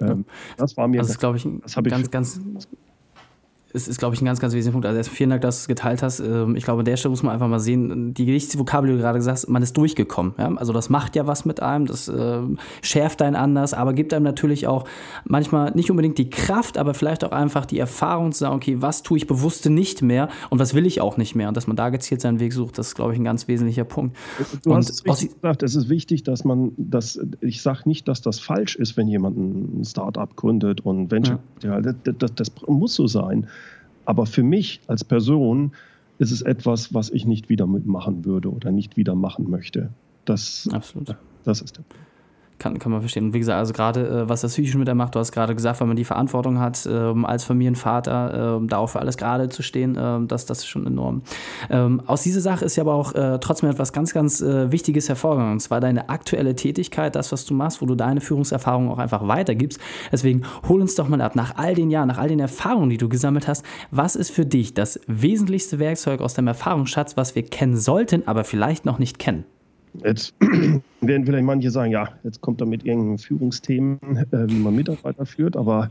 Ähm, 0.00 0.24
das 0.56 0.76
war 0.76 0.88
mir, 0.88 0.98
das, 0.98 1.18
glaube 1.18 1.36
ich, 1.36 1.46
das 1.62 1.76
habe 1.76 1.88
ich 1.88 1.94
ganz, 1.94 2.10
ganz 2.10 2.40
ist, 3.74 3.88
ist 3.88 3.98
glaube 3.98 4.14
ich, 4.14 4.22
ein 4.22 4.24
ganz, 4.24 4.38
ganz 4.38 4.54
wesentlicher 4.54 4.72
Punkt. 4.80 4.86
Also 4.86 5.10
vielen 5.10 5.30
Dank, 5.30 5.42
dass 5.42 5.56
du 5.56 5.60
es 5.62 5.68
geteilt 5.68 6.02
hast. 6.02 6.20
Ähm, 6.20 6.54
ich 6.54 6.64
glaube, 6.64 6.80
an 6.80 6.84
der 6.84 6.96
Stelle 6.96 7.10
muss 7.10 7.24
man 7.24 7.32
einfach 7.32 7.48
mal 7.48 7.58
sehen, 7.58 8.14
die 8.14 8.24
Gerichtsvokabel, 8.24 8.88
die 8.88 8.96
du 8.96 9.02
gerade 9.02 9.18
gesagt 9.18 9.38
hast, 9.38 9.48
man 9.48 9.62
ist 9.62 9.76
durchgekommen. 9.76 10.34
Ja? 10.38 10.54
Also 10.54 10.72
das 10.72 10.90
macht 10.90 11.16
ja 11.16 11.26
was 11.26 11.44
mit 11.44 11.60
einem, 11.60 11.86
das 11.86 12.08
äh, 12.08 12.40
schärft 12.82 13.20
einen 13.20 13.34
anders, 13.34 13.74
aber 13.74 13.92
gibt 13.92 14.14
einem 14.14 14.24
natürlich 14.24 14.68
auch 14.68 14.84
manchmal 15.24 15.72
nicht 15.72 15.90
unbedingt 15.90 16.18
die 16.18 16.30
Kraft, 16.30 16.78
aber 16.78 16.94
vielleicht 16.94 17.24
auch 17.24 17.32
einfach 17.32 17.66
die 17.66 17.80
Erfahrung 17.80 18.30
zu 18.30 18.40
sagen, 18.40 18.54
okay, 18.54 18.76
was 18.78 19.02
tue 19.02 19.18
ich 19.18 19.26
bewusst 19.26 19.68
nicht 19.68 20.02
mehr 20.02 20.28
und 20.50 20.60
was 20.60 20.74
will 20.74 20.86
ich 20.86 21.00
auch 21.00 21.16
nicht 21.16 21.34
mehr. 21.34 21.48
Und 21.48 21.56
dass 21.56 21.66
man 21.66 21.76
da 21.76 21.88
gezielt 21.88 22.20
seinen 22.20 22.38
Weg 22.38 22.52
sucht, 22.52 22.78
das 22.78 22.88
ist, 22.88 22.94
glaube 22.94 23.12
ich, 23.12 23.18
ein 23.18 23.24
ganz 23.24 23.48
wesentlicher 23.48 23.84
Punkt. 23.84 24.16
Du 24.62 24.70
und 24.70 24.76
hast 24.76 24.90
es 24.90 25.02
gesagt, 25.02 25.64
es 25.64 25.74
ist 25.74 25.88
wichtig, 25.88 26.22
dass 26.22 26.44
man 26.44 26.70
das, 26.76 27.18
ich 27.40 27.60
sage 27.60 27.80
nicht, 27.86 28.06
dass 28.06 28.22
das 28.22 28.38
falsch 28.38 28.76
ist, 28.76 28.96
wenn 28.96 29.08
jemand 29.08 29.36
ein 29.36 29.84
Start-up 29.84 30.36
gründet 30.36 30.80
und 30.82 31.10
Venture, 31.10 31.40
ja. 31.64 31.80
das, 31.80 31.96
das, 32.18 32.34
das 32.36 32.52
muss 32.68 32.94
so 32.94 33.08
sein. 33.08 33.48
Aber 34.04 34.26
für 34.26 34.42
mich 34.42 34.80
als 34.86 35.04
Person 35.04 35.72
ist 36.18 36.30
es 36.30 36.42
etwas, 36.42 36.94
was 36.94 37.10
ich 37.10 37.26
nicht 37.26 37.48
wieder 37.48 37.66
mitmachen 37.66 38.24
würde 38.24 38.50
oder 38.50 38.70
nicht 38.70 38.96
wieder 38.96 39.14
machen 39.14 39.50
möchte. 39.50 39.90
Das, 40.24 40.68
Absolut. 40.72 41.16
das 41.44 41.60
ist 41.60 41.76
der 41.76 41.82
Punkt. 41.82 42.13
Kann, 42.64 42.78
kann 42.78 42.92
man 42.92 43.02
verstehen. 43.02 43.24
Und 43.26 43.34
wie 43.34 43.40
gesagt, 43.40 43.58
also 43.58 43.74
gerade 43.74 44.08
äh, 44.08 44.28
was 44.30 44.40
das 44.40 44.52
psychisch 44.52 44.74
mit 44.74 44.88
der 44.88 44.94
macht, 44.94 45.14
du 45.14 45.18
hast 45.18 45.32
gerade 45.32 45.54
gesagt, 45.54 45.80
wenn 45.80 45.88
man 45.88 45.98
die 45.98 46.04
Verantwortung 46.04 46.60
hat, 46.60 46.88
ähm, 46.90 47.26
als 47.26 47.44
Familienvater, 47.44 48.56
ähm, 48.56 48.68
da 48.68 48.78
auch 48.78 48.86
für 48.86 49.00
alles 49.00 49.18
gerade 49.18 49.50
zu 49.50 49.62
stehen, 49.62 49.98
ähm, 50.00 50.28
das, 50.28 50.46
das 50.46 50.60
ist 50.60 50.66
schon 50.66 50.86
enorm. 50.86 51.20
Aus 52.06 52.22
dieser 52.22 52.40
Sache 52.40 52.64
ist 52.64 52.76
ja 52.76 52.82
aber 52.82 52.94
auch 52.94 53.14
äh, 53.14 53.38
trotzdem 53.38 53.68
etwas 53.68 53.92
ganz, 53.92 54.14
ganz 54.14 54.40
äh, 54.40 54.72
Wichtiges 54.72 55.10
hervorgegangen. 55.10 55.52
Und 55.52 55.60
zwar 55.60 55.80
deine 55.80 56.08
aktuelle 56.08 56.54
Tätigkeit, 56.54 57.14
das, 57.16 57.32
was 57.32 57.44
du 57.44 57.52
machst, 57.52 57.82
wo 57.82 57.86
du 57.86 57.94
deine 57.94 58.22
Führungserfahrung 58.22 58.90
auch 58.90 58.98
einfach 58.98 59.28
weitergibst. 59.28 59.78
Deswegen 60.10 60.42
hol 60.66 60.80
uns 60.80 60.94
doch 60.94 61.08
mal 61.08 61.20
ab, 61.20 61.36
nach 61.36 61.56
all 61.56 61.74
den 61.74 61.90
Jahren, 61.90 62.08
nach 62.08 62.18
all 62.18 62.28
den 62.28 62.40
Erfahrungen, 62.40 62.88
die 62.88 62.96
du 62.96 63.10
gesammelt 63.10 63.46
hast, 63.46 63.62
was 63.90 64.16
ist 64.16 64.30
für 64.30 64.46
dich 64.46 64.72
das 64.72 65.00
wesentlichste 65.06 65.78
Werkzeug 65.78 66.22
aus 66.22 66.32
deinem 66.32 66.48
Erfahrungsschatz, 66.48 67.16
was 67.16 67.34
wir 67.34 67.44
kennen 67.44 67.76
sollten, 67.76 68.26
aber 68.26 68.44
vielleicht 68.44 68.86
noch 68.86 68.98
nicht 68.98 69.18
kennen? 69.18 69.44
Jetzt 70.02 70.34
werden 71.00 71.24
vielleicht 71.24 71.44
manche 71.44 71.70
sagen, 71.70 71.92
ja, 71.92 72.08
jetzt 72.24 72.40
kommt 72.40 72.60
er 72.60 72.66
mit 72.66 72.84
irgendeinen 72.84 73.18
Führungsthemen, 73.18 73.98
äh, 74.32 74.48
wie 74.48 74.58
man 74.58 74.74
Mitarbeiter 74.74 75.26
führt, 75.26 75.56
aber 75.56 75.90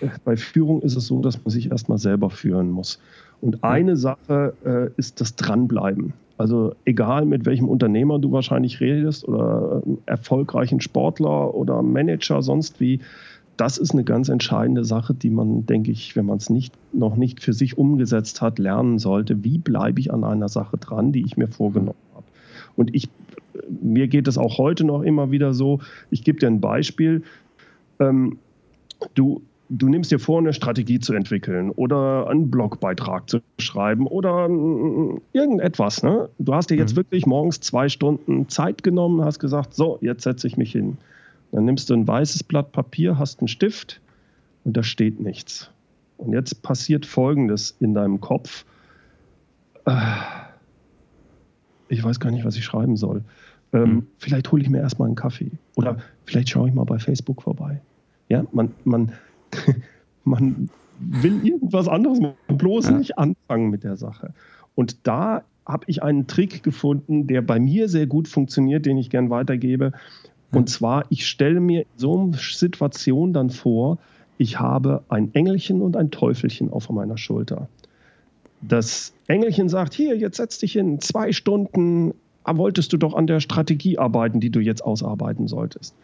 äh, 0.00 0.08
bei 0.24 0.36
Führung 0.36 0.82
ist 0.82 0.96
es 0.96 1.06
so, 1.06 1.20
dass 1.20 1.42
man 1.42 1.50
sich 1.50 1.70
erstmal 1.70 1.98
selber 1.98 2.30
führen 2.30 2.70
muss. 2.70 3.00
Und 3.40 3.64
eine 3.64 3.96
Sache 3.96 4.54
äh, 4.64 4.90
ist 4.96 5.20
das 5.20 5.34
Dranbleiben. 5.34 6.12
Also 6.36 6.74
egal 6.84 7.26
mit 7.26 7.44
welchem 7.44 7.68
Unternehmer 7.68 8.18
du 8.18 8.32
wahrscheinlich 8.32 8.80
redest 8.80 9.26
oder 9.26 9.82
äh, 9.84 9.90
erfolgreichen 10.06 10.80
Sportler 10.80 11.54
oder 11.54 11.82
Manager, 11.82 12.42
sonst 12.42 12.80
wie, 12.80 13.00
das 13.56 13.76
ist 13.76 13.92
eine 13.92 14.04
ganz 14.04 14.30
entscheidende 14.30 14.84
Sache, 14.84 15.12
die 15.12 15.28
man, 15.28 15.66
denke 15.66 15.90
ich, 15.90 16.16
wenn 16.16 16.24
man 16.24 16.38
es 16.38 16.48
nicht, 16.48 16.72
noch 16.94 17.16
nicht 17.16 17.42
für 17.42 17.52
sich 17.52 17.76
umgesetzt 17.76 18.40
hat, 18.40 18.58
lernen 18.58 18.98
sollte. 18.98 19.44
Wie 19.44 19.58
bleibe 19.58 20.00
ich 20.00 20.12
an 20.12 20.24
einer 20.24 20.48
Sache 20.48 20.78
dran, 20.78 21.12
die 21.12 21.24
ich 21.26 21.36
mir 21.36 21.48
vorgenommen 21.48 21.98
habe? 22.14 22.24
Und 22.76 22.94
ich 22.94 23.10
mir 23.68 24.08
geht 24.08 24.28
es 24.28 24.38
auch 24.38 24.58
heute 24.58 24.84
noch 24.84 25.02
immer 25.02 25.30
wieder 25.30 25.54
so. 25.54 25.80
Ich 26.10 26.24
gebe 26.24 26.38
dir 26.38 26.46
ein 26.46 26.60
Beispiel. 26.60 27.22
Ähm, 27.98 28.38
du, 29.14 29.42
du 29.68 29.88
nimmst 29.88 30.10
dir 30.10 30.18
vor, 30.18 30.38
eine 30.38 30.52
Strategie 30.52 30.98
zu 30.98 31.14
entwickeln 31.14 31.70
oder 31.70 32.28
einen 32.28 32.50
Blogbeitrag 32.50 33.30
zu 33.30 33.40
schreiben 33.58 34.06
oder 34.06 34.48
mm, 34.48 35.20
irgendetwas. 35.32 36.02
Ne? 36.02 36.28
Du 36.38 36.54
hast 36.54 36.70
dir 36.70 36.76
jetzt 36.76 36.92
mhm. 36.92 36.98
wirklich 36.98 37.26
morgens 37.26 37.60
zwei 37.60 37.88
Stunden 37.88 38.48
Zeit 38.48 38.82
genommen, 38.82 39.24
hast 39.24 39.38
gesagt, 39.38 39.74
so, 39.74 39.98
jetzt 40.00 40.24
setze 40.24 40.46
ich 40.46 40.56
mich 40.56 40.72
hin. 40.72 40.98
Dann 41.52 41.64
nimmst 41.64 41.90
du 41.90 41.94
ein 41.94 42.06
weißes 42.06 42.44
Blatt 42.44 42.72
Papier, 42.72 43.18
hast 43.18 43.40
einen 43.40 43.48
Stift 43.48 44.00
und 44.64 44.76
da 44.76 44.82
steht 44.82 45.20
nichts. 45.20 45.70
Und 46.16 46.32
jetzt 46.32 46.62
passiert 46.62 47.06
Folgendes 47.06 47.76
in 47.80 47.94
deinem 47.94 48.20
Kopf. 48.20 48.64
Äh, 49.86 49.96
ich 51.88 52.04
weiß 52.04 52.20
gar 52.20 52.30
nicht, 52.30 52.44
was 52.44 52.56
ich 52.56 52.64
schreiben 52.64 52.96
soll. 52.96 53.22
Ähm, 53.72 53.90
mhm. 53.90 54.06
Vielleicht 54.18 54.50
hole 54.50 54.62
ich 54.62 54.68
mir 54.68 54.78
erstmal 54.78 55.06
einen 55.06 55.16
Kaffee 55.16 55.50
oder 55.76 55.98
vielleicht 56.24 56.50
schaue 56.50 56.68
ich 56.68 56.74
mal 56.74 56.84
bei 56.84 56.98
Facebook 56.98 57.42
vorbei. 57.42 57.80
Ja, 58.28 58.44
man, 58.52 58.72
man, 58.84 59.12
man 60.24 60.68
will 60.98 61.44
irgendwas 61.46 61.88
anderes 61.88 62.20
machen, 62.20 62.36
bloß 62.48 62.86
ja. 62.86 62.98
nicht 62.98 63.18
anfangen 63.18 63.70
mit 63.70 63.84
der 63.84 63.96
Sache. 63.96 64.34
Und 64.74 65.06
da 65.06 65.42
habe 65.66 65.84
ich 65.86 66.02
einen 66.02 66.26
Trick 66.26 66.62
gefunden, 66.62 67.26
der 67.26 67.42
bei 67.42 67.60
mir 67.60 67.88
sehr 67.88 68.06
gut 68.06 68.28
funktioniert, 68.28 68.86
den 68.86 68.98
ich 68.98 69.10
gern 69.10 69.30
weitergebe. 69.30 69.92
Und 70.52 70.68
zwar, 70.68 71.04
ich 71.10 71.26
stelle 71.26 71.60
mir 71.60 71.82
in 71.82 71.86
so 71.96 72.18
einer 72.18 72.36
Situation 72.36 73.32
dann 73.32 73.50
vor, 73.50 73.98
ich 74.36 74.58
habe 74.58 75.04
ein 75.08 75.34
Engelchen 75.34 75.82
und 75.82 75.96
ein 75.96 76.10
Teufelchen 76.10 76.70
auf 76.70 76.90
meiner 76.90 77.18
Schulter. 77.18 77.68
Das 78.62 79.14
Engelchen 79.26 79.68
sagt, 79.68 79.94
hier, 79.94 80.16
jetzt 80.16 80.38
setz 80.38 80.58
dich 80.58 80.72
hin, 80.72 81.00
zwei 81.00 81.32
Stunden 81.32 82.14
wolltest 82.44 82.92
du 82.92 82.96
doch 82.96 83.14
an 83.14 83.26
der 83.26 83.40
Strategie 83.40 83.98
arbeiten, 83.98 84.40
die 84.40 84.50
du 84.50 84.60
jetzt 84.60 84.82
ausarbeiten 84.82 85.46
solltest. 85.46 85.94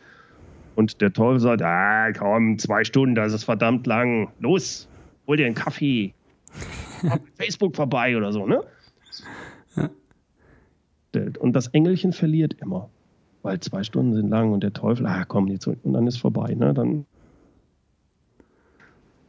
Und 0.74 1.00
der 1.00 1.12
Teufel 1.12 1.40
sagt, 1.40 1.62
ah, 1.62 2.12
komm, 2.12 2.58
zwei 2.58 2.84
Stunden, 2.84 3.14
das 3.14 3.32
ist 3.32 3.44
verdammt 3.44 3.86
lang. 3.86 4.30
Los, 4.40 4.88
hol 5.26 5.36
dir 5.36 5.46
einen 5.46 5.54
Kaffee. 5.54 6.12
Facebook 7.38 7.74
vorbei 7.74 8.16
oder 8.16 8.32
so, 8.32 8.46
ne? 8.46 8.60
Und 11.38 11.54
das 11.54 11.68
Engelchen 11.68 12.12
verliert 12.12 12.54
immer, 12.60 12.90
weil 13.42 13.58
zwei 13.60 13.82
Stunden 13.82 14.14
sind 14.14 14.28
lang 14.28 14.52
und 14.52 14.62
der 14.62 14.74
Teufel, 14.74 15.06
ah, 15.06 15.24
komm, 15.24 15.48
jetzt 15.48 15.66
und 15.66 15.92
dann 15.92 16.06
ist 16.06 16.18
vorbei, 16.18 16.54
ne? 16.54 16.74
Dann 16.74 17.06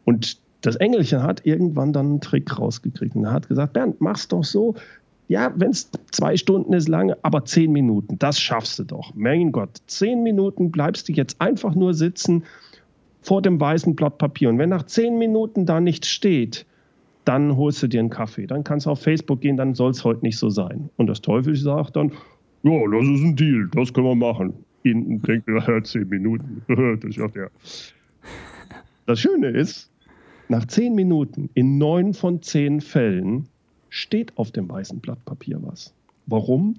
und 0.03 0.41
das 0.61 0.75
Engelchen 0.75 1.23
hat 1.23 1.45
irgendwann 1.45 1.93
dann 1.93 2.07
einen 2.07 2.21
Trick 2.21 2.59
rausgekriegt 2.59 3.15
und 3.15 3.25
er 3.25 3.31
hat 3.31 3.47
gesagt, 3.47 3.73
Bernd, 3.73 4.01
mach's 4.01 4.27
doch 4.27 4.43
so. 4.43 4.75
Ja, 5.27 5.51
wenn 5.55 5.71
es 5.71 5.91
zwei 6.11 6.37
Stunden 6.37 6.73
ist 6.73 6.87
lange, 6.87 7.17
aber 7.21 7.43
zehn 7.43 7.71
Minuten, 7.71 8.17
das 8.17 8.39
schaffst 8.39 8.79
du 8.79 8.83
doch. 8.85 9.13
Mein 9.13 9.51
Gott, 9.51 9.81
zehn 9.87 10.23
Minuten 10.23 10.71
bleibst 10.71 11.09
du 11.09 11.13
jetzt 11.13 11.41
einfach 11.41 11.75
nur 11.75 11.93
sitzen 11.93 12.43
vor 13.21 13.41
dem 13.41 13.59
weißen 13.59 13.95
Blatt 13.95 14.17
Papier. 14.17 14.47
Und 14.49 14.57
wenn 14.57 14.69
nach 14.69 14.83
zehn 14.83 15.17
Minuten 15.17 15.65
da 15.65 15.81
nichts 15.81 16.07
steht, 16.07 16.65
dann 17.25 17.57
holst 17.57 17.83
du 17.83 17.87
dir 17.87 17.99
einen 17.99 18.09
Kaffee. 18.09 18.47
Dann 18.47 18.63
kannst 18.63 18.85
du 18.85 18.91
auf 18.91 19.01
Facebook 19.01 19.41
gehen, 19.41 19.57
dann 19.57 19.75
soll 19.75 19.91
es 19.91 20.05
heute 20.05 20.21
nicht 20.21 20.37
so 20.37 20.49
sein. 20.49 20.89
Und 20.95 21.07
das 21.07 21.19
Teufel 21.19 21.55
sagt 21.57 21.97
dann, 21.97 22.13
ja, 22.63 22.71
das 22.89 23.03
ist 23.03 23.23
ein 23.23 23.35
Deal, 23.35 23.69
das 23.73 23.93
können 23.93 24.07
wir 24.07 24.15
machen. 24.15 24.53
In 24.83 25.21
denkt 25.21 25.49
er, 25.49 25.83
zehn 25.83 26.07
Minuten, 26.07 26.61
das 27.01 27.15
schafft 27.15 27.35
er. 27.35 27.51
Das 29.05 29.19
Schöne 29.19 29.49
ist, 29.49 29.91
nach 30.47 30.65
zehn 30.65 30.95
Minuten, 30.95 31.49
in 31.53 31.77
neun 31.77 32.13
von 32.13 32.41
zehn 32.41 32.79
Fällen, 32.79 33.49
steht 33.89 34.37
auf 34.37 34.51
dem 34.51 34.69
weißen 34.69 34.99
Blatt 34.99 35.23
Papier 35.25 35.59
was. 35.61 35.93
Warum? 36.25 36.75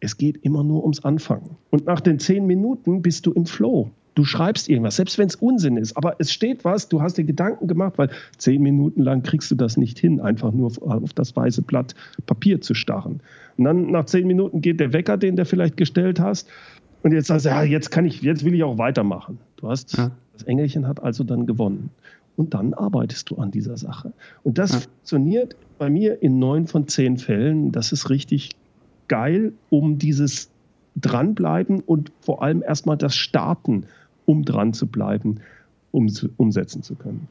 Es 0.00 0.16
geht 0.16 0.44
immer 0.44 0.62
nur 0.62 0.82
ums 0.82 1.04
Anfangen. 1.04 1.56
Und 1.70 1.86
nach 1.86 2.00
den 2.00 2.18
zehn 2.18 2.46
Minuten 2.46 3.02
bist 3.02 3.26
du 3.26 3.32
im 3.32 3.46
Flow. 3.46 3.90
Du 4.14 4.24
schreibst 4.24 4.70
irgendwas, 4.70 4.96
selbst 4.96 5.18
wenn 5.18 5.28
es 5.28 5.36
Unsinn 5.36 5.76
ist, 5.76 5.94
aber 5.94 6.16
es 6.18 6.32
steht 6.32 6.64
was, 6.64 6.88
du 6.88 7.02
hast 7.02 7.18
dir 7.18 7.24
Gedanken 7.24 7.66
gemacht, 7.66 7.98
weil 7.98 8.08
zehn 8.38 8.62
Minuten 8.62 9.02
lang 9.02 9.22
kriegst 9.22 9.50
du 9.50 9.54
das 9.54 9.76
nicht 9.76 9.98
hin, 9.98 10.20
einfach 10.20 10.52
nur 10.52 10.72
auf 10.80 11.12
das 11.12 11.36
weiße 11.36 11.60
Blatt 11.60 11.94
Papier 12.24 12.62
zu 12.62 12.72
starren. 12.72 13.20
Und 13.58 13.64
dann 13.64 13.90
nach 13.90 14.06
zehn 14.06 14.26
Minuten 14.26 14.62
geht 14.62 14.80
der 14.80 14.94
Wecker, 14.94 15.18
den 15.18 15.36
du 15.36 15.44
vielleicht 15.44 15.76
gestellt 15.76 16.18
hast, 16.18 16.48
und 17.02 17.12
jetzt 17.12 17.28
sagst 17.28 17.46
du, 17.46 17.50
ja, 17.50 17.62
jetzt 17.62 17.90
kann 17.90 18.04
ich, 18.04 18.22
jetzt 18.22 18.44
will 18.44 18.54
ich 18.54 18.64
auch 18.64 18.78
weitermachen. 18.78 19.38
Du 19.58 19.68
hast, 19.68 19.96
ja. 19.96 20.10
das 20.32 20.42
Engelchen 20.42 20.88
hat 20.88 21.02
also 21.02 21.22
dann 21.22 21.46
gewonnen 21.46 21.90
und 22.36 22.54
dann 22.54 22.74
arbeitest 22.74 23.30
du 23.30 23.36
an 23.36 23.50
dieser 23.50 23.76
Sache. 23.76 24.12
Und 24.42 24.58
das 24.58 24.72
ja. 24.72 24.80
funktioniert 24.80 25.56
bei 25.78 25.90
mir 25.90 26.22
in 26.22 26.38
neun 26.38 26.66
von 26.66 26.88
zehn 26.88 27.18
Fällen. 27.18 27.72
Das 27.72 27.92
ist 27.92 28.10
richtig 28.10 28.50
geil, 29.08 29.52
um 29.70 29.98
dieses 29.98 30.50
Dranbleiben 30.96 31.80
und 31.80 32.10
vor 32.20 32.42
allem 32.42 32.62
erstmal 32.62 32.96
das 32.96 33.14
Starten, 33.14 33.84
um 34.24 34.44
dran 34.44 34.72
zu 34.72 34.86
bleiben, 34.86 35.40
um 35.92 36.10
umsetzen 36.36 36.82
zu 36.82 36.94
können. 36.94 37.28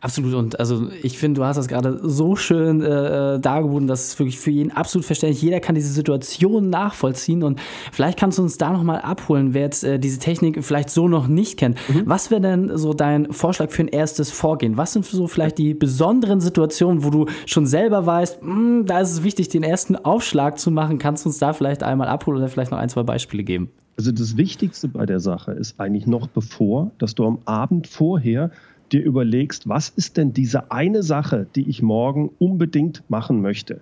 Absolut. 0.00 0.34
Und 0.34 0.60
also 0.60 0.88
ich 1.02 1.18
finde, 1.18 1.40
du 1.40 1.44
hast 1.44 1.56
das 1.56 1.68
gerade 1.68 2.00
so 2.02 2.36
schön 2.36 2.82
äh, 2.82 3.34
äh, 3.34 3.40
dargeboten, 3.40 3.86
dass 3.86 4.08
es 4.08 4.18
wirklich 4.18 4.38
für 4.38 4.50
jeden 4.50 4.70
absolut 4.72 5.04
verständlich. 5.04 5.42
Jeder 5.42 5.60
kann 5.60 5.74
diese 5.74 5.92
Situation 5.92 6.70
nachvollziehen. 6.70 7.42
Und 7.42 7.60
vielleicht 7.90 8.18
kannst 8.18 8.38
du 8.38 8.42
uns 8.42 8.58
da 8.58 8.72
nochmal 8.72 9.00
abholen, 9.00 9.54
wer 9.54 9.62
jetzt 9.62 9.84
äh, 9.84 9.98
diese 9.98 10.18
Technik 10.18 10.62
vielleicht 10.64 10.90
so 10.90 11.08
noch 11.08 11.28
nicht 11.28 11.58
kennt. 11.58 11.78
Mhm. 11.88 12.02
Was 12.06 12.30
wäre 12.30 12.40
denn 12.40 12.76
so 12.76 12.94
dein 12.94 13.32
Vorschlag 13.32 13.70
für 13.70 13.82
ein 13.82 13.88
erstes 13.88 14.30
Vorgehen? 14.30 14.76
Was 14.76 14.92
sind 14.92 15.04
so 15.04 15.26
vielleicht 15.26 15.58
die 15.58 15.74
besonderen 15.74 16.40
Situationen, 16.40 17.04
wo 17.04 17.10
du 17.10 17.26
schon 17.46 17.66
selber 17.66 18.06
weißt, 18.06 18.42
mh, 18.42 18.54
hm, 18.54 18.86
da 18.86 19.00
ist 19.00 19.12
es 19.12 19.22
wichtig, 19.22 19.48
den 19.48 19.62
ersten 19.62 19.96
Aufschlag 19.96 20.58
zu 20.58 20.70
machen? 20.70 20.98
Kannst 20.98 21.24
du 21.24 21.28
uns 21.28 21.38
da 21.38 21.52
vielleicht 21.52 21.82
einmal 21.82 22.08
abholen 22.08 22.38
oder 22.38 22.48
vielleicht 22.48 22.70
noch 22.70 22.78
ein, 22.78 22.88
zwei 22.88 23.02
Beispiele 23.02 23.44
geben? 23.44 23.70
Also 23.98 24.10
das 24.10 24.36
Wichtigste 24.36 24.88
bei 24.88 25.04
der 25.06 25.20
Sache 25.20 25.52
ist 25.52 25.78
eigentlich 25.78 26.06
noch 26.06 26.26
bevor, 26.26 26.90
dass 26.98 27.14
du 27.14 27.26
am 27.26 27.38
Abend 27.44 27.86
vorher 27.86 28.50
dir 28.92 29.02
überlegst, 29.02 29.68
was 29.68 29.88
ist 29.88 30.16
denn 30.16 30.32
diese 30.32 30.70
eine 30.70 31.02
Sache, 31.02 31.46
die 31.54 31.68
ich 31.68 31.82
morgen 31.82 32.30
unbedingt 32.38 33.02
machen 33.08 33.40
möchte. 33.40 33.80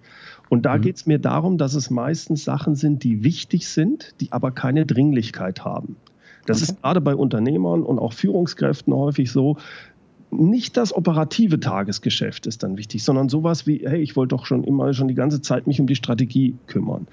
Und 0.49 0.67
da 0.67 0.77
mhm. 0.77 0.83
geht 0.83 0.97
es 0.97 1.07
mir 1.07 1.19
darum, 1.19 1.59
dass 1.59 1.75
es 1.75 1.91
meistens 1.91 2.45
Sachen 2.45 2.75
sind, 2.75 3.05
die 3.05 3.25
wichtig 3.25 3.69
sind, 3.69 4.15
die 4.21 4.33
aber 4.33 4.51
keine 4.51 4.87
Dringlichkeit 4.87 5.65
haben. 5.65 5.97
Das 6.47 6.63
okay. 6.63 6.73
ist 6.73 6.83
gerade 6.83 7.01
bei 7.01 7.15
Unternehmern 7.15 7.83
und 7.83 7.99
auch 7.99 8.13
Führungskräften 8.13 8.95
häufig 8.95 9.31
so. 9.31 9.57
Nicht 10.31 10.77
das 10.77 10.95
operative 10.95 11.59
Tagesgeschäft 11.59 12.47
ist 12.47 12.63
dann 12.63 12.77
wichtig, 12.77 13.03
sondern 13.03 13.29
sowas 13.29 13.67
wie, 13.67 13.83
hey, 13.85 14.01
ich 14.01 14.17
wollte 14.17 14.37
doch 14.37 14.47
schon 14.47 14.65
immer 14.65 14.93
schon 14.95 15.09
die 15.09 15.15
ganze 15.15 15.43
Zeit 15.43 15.67
mich 15.67 15.81
um 15.81 15.87
die 15.87 15.97
Strategie 15.97 16.55
kümmern. 16.67 17.09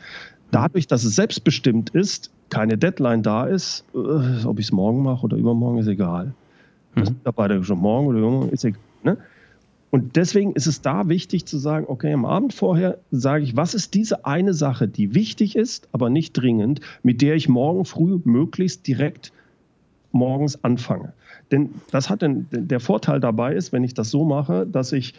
Dadurch, 0.51 0.87
dass 0.87 1.03
es 1.03 1.15
selbstbestimmt 1.15 1.89
ist, 1.89 2.31
keine 2.49 2.77
Deadline 2.77 3.23
da 3.23 3.45
ist, 3.45 3.85
äh, 3.93 4.45
ob 4.45 4.59
ich 4.59 4.67
es 4.67 4.71
morgen 4.71 5.03
mache 5.03 5.25
oder 5.25 5.35
übermorgen, 5.35 5.79
ist 5.79 5.87
egal. 5.87 6.33
Mhm. 6.97 7.15
Mitarbeiter 7.15 7.63
schon 7.63 7.79
morgen 7.79 8.07
oder 8.07 8.19
morgen, 8.19 8.49
ist 8.49 8.65
egal. 8.65 8.81
Ne? 9.03 9.17
Und 9.89 10.15
deswegen 10.17 10.51
ist 10.53 10.67
es 10.67 10.81
da 10.81 11.07
wichtig 11.07 11.45
zu 11.45 11.57
sagen, 11.57 11.85
okay, 11.87 12.11
am 12.11 12.25
Abend 12.25 12.53
vorher 12.53 12.97
sage 13.09 13.43
ich, 13.43 13.55
was 13.55 13.73
ist 13.73 13.93
diese 13.93 14.25
eine 14.25 14.53
Sache, 14.53 14.87
die 14.87 15.15
wichtig 15.15 15.55
ist, 15.55 15.87
aber 15.93 16.09
nicht 16.09 16.33
dringend, 16.33 16.81
mit 17.03 17.21
der 17.21 17.35
ich 17.35 17.47
morgen 17.47 17.85
früh 17.85 18.19
möglichst 18.25 18.85
direkt 18.85 19.31
morgens 20.11 20.63
anfange. 20.63 21.13
Denn 21.51 21.69
das 21.91 22.09
hat 22.09 22.21
den, 22.21 22.47
der 22.51 22.81
Vorteil 22.81 23.19
dabei 23.21 23.53
ist, 23.53 23.71
wenn 23.71 23.83
ich 23.83 23.93
das 23.93 24.09
so 24.09 24.25
mache, 24.25 24.67
dass 24.67 24.91
ich 24.91 25.13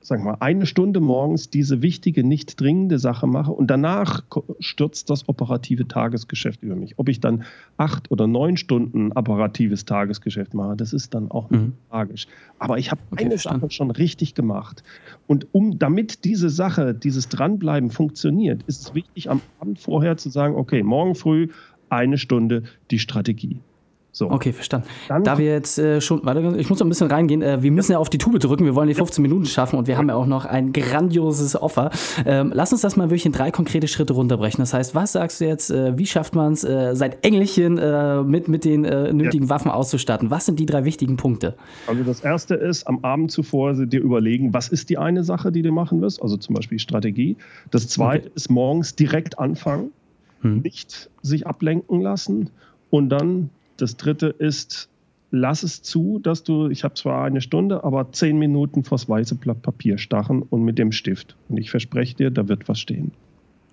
sagen 0.00 0.24
wir 0.24 0.32
mal, 0.32 0.38
eine 0.40 0.66
Stunde 0.66 1.00
morgens 1.00 1.50
diese 1.50 1.82
wichtige, 1.82 2.24
nicht 2.24 2.60
dringende 2.60 2.98
Sache 2.98 3.26
mache 3.26 3.52
und 3.52 3.68
danach 3.68 4.22
stürzt 4.60 5.10
das 5.10 5.28
operative 5.28 5.86
Tagesgeschäft 5.88 6.62
über 6.62 6.76
mich. 6.76 6.98
Ob 6.98 7.08
ich 7.08 7.20
dann 7.20 7.44
acht 7.76 8.10
oder 8.10 8.26
neun 8.26 8.56
Stunden 8.56 9.12
operatives 9.12 9.84
Tagesgeschäft 9.84 10.54
mache, 10.54 10.76
das 10.76 10.92
ist 10.92 11.14
dann 11.14 11.30
auch 11.30 11.50
nicht 11.50 11.62
mhm. 11.62 11.72
tragisch. 11.90 12.26
Aber 12.58 12.78
ich 12.78 12.90
habe 12.90 13.00
okay, 13.10 13.24
eine 13.24 13.30
verstanden. 13.32 13.60
Sache 13.60 13.70
schon 13.70 13.90
richtig 13.90 14.34
gemacht. 14.34 14.82
Und 15.26 15.46
um, 15.52 15.78
damit 15.78 16.24
diese 16.24 16.50
Sache, 16.50 16.94
dieses 16.94 17.28
Dranbleiben 17.28 17.90
funktioniert, 17.90 18.62
ist 18.64 18.82
es 18.82 18.94
wichtig, 18.94 19.30
am 19.30 19.40
Abend 19.60 19.78
vorher 19.78 20.16
zu 20.16 20.30
sagen, 20.30 20.54
okay, 20.54 20.82
morgen 20.82 21.14
früh 21.14 21.48
eine 21.90 22.18
Stunde 22.18 22.64
die 22.90 22.98
Strategie. 22.98 23.60
So. 24.10 24.30
Okay, 24.30 24.52
verstanden. 24.52 24.88
Dann 25.08 25.22
da 25.22 25.38
wir 25.38 25.46
jetzt 25.46 25.78
äh, 25.78 26.00
schon, 26.00 26.24
warte, 26.24 26.56
ich 26.56 26.68
muss 26.70 26.80
noch 26.80 26.86
ein 26.86 26.88
bisschen 26.88 27.10
reingehen. 27.10 27.42
Äh, 27.42 27.62
wir 27.62 27.70
müssen 27.70 27.92
ja. 27.92 27.96
ja. 27.96 28.00
auf 28.00 28.10
die 28.10 28.18
Tube 28.18 28.38
drücken. 28.40 28.64
Wir 28.64 28.74
wollen 28.74 28.88
die 28.88 28.94
15 28.94 29.22
Minuten 29.22 29.44
schaffen 29.46 29.78
und 29.78 29.86
wir 29.86 29.98
haben 29.98 30.08
ja 30.08 30.14
auch 30.14 30.26
noch 30.26 30.44
ein 30.44 30.72
grandioses 30.72 31.60
Offer. 31.60 31.90
Ähm, 32.24 32.50
lass 32.54 32.72
uns 32.72 32.80
das 32.80 32.96
mal 32.96 33.10
wirklich 33.10 33.26
in 33.26 33.32
drei 33.32 33.50
konkrete 33.50 33.86
Schritte 33.86 34.14
runterbrechen. 34.14 34.60
Das 34.60 34.72
heißt, 34.72 34.94
was 34.94 35.12
sagst 35.12 35.40
du 35.40 35.46
jetzt, 35.46 35.70
äh, 35.70 35.96
wie 35.98 36.06
schafft 36.06 36.34
man 36.34 36.54
es, 36.54 36.64
äh, 36.64 36.96
seit 36.96 37.24
Engelchen 37.24 37.78
äh, 37.78 38.22
mit, 38.22 38.48
mit 38.48 38.64
den 38.64 38.84
äh, 38.84 39.12
nötigen 39.12 39.44
ja. 39.44 39.50
Waffen 39.50 39.70
auszustatten? 39.70 40.30
Was 40.30 40.46
sind 40.46 40.58
die 40.58 40.66
drei 40.66 40.84
wichtigen 40.84 41.16
Punkte? 41.16 41.54
Also, 41.86 42.02
das 42.02 42.20
erste 42.20 42.54
ist, 42.54 42.88
am 42.88 43.04
Abend 43.04 43.30
zuvor 43.30 43.74
dir 43.74 44.00
überlegen, 44.00 44.54
was 44.54 44.68
ist 44.68 44.90
die 44.90 44.98
eine 44.98 45.22
Sache, 45.22 45.52
die 45.52 45.62
du 45.62 45.70
machen 45.70 46.00
wirst? 46.00 46.22
Also, 46.22 46.36
zum 46.38 46.54
Beispiel 46.54 46.78
Strategie. 46.78 47.36
Das 47.70 47.88
zweite 47.88 48.26
okay. 48.26 48.32
ist 48.34 48.50
morgens 48.50 48.96
direkt 48.96 49.38
anfangen, 49.38 49.92
hm. 50.40 50.62
nicht 50.62 51.10
sich 51.22 51.46
ablenken 51.46 52.00
lassen 52.00 52.50
und 52.90 53.10
dann 53.10 53.50
das 53.78 53.96
dritte 53.96 54.26
ist, 54.26 54.88
lass 55.30 55.62
es 55.62 55.82
zu, 55.82 56.18
dass 56.18 56.42
du, 56.42 56.68
ich 56.68 56.84
habe 56.84 56.94
zwar 56.94 57.24
eine 57.24 57.40
Stunde, 57.40 57.84
aber 57.84 58.12
zehn 58.12 58.38
Minuten 58.38 58.84
vors 58.84 59.08
weiße 59.08 59.36
Blatt 59.36 59.62
Papier 59.62 59.98
stachen 59.98 60.42
und 60.42 60.64
mit 60.64 60.78
dem 60.78 60.92
Stift. 60.92 61.36
Und 61.48 61.58
ich 61.58 61.70
verspreche 61.70 62.16
dir, 62.16 62.30
da 62.30 62.48
wird 62.48 62.68
was 62.68 62.80
stehen. 62.80 63.12